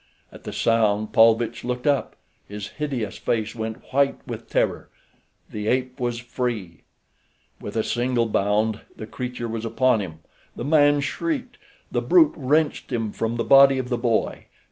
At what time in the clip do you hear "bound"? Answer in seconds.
8.25-8.81